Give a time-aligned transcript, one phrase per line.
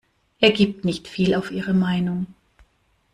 [0.39, 2.25] Er gibt nicht viel auf ihre Meinung.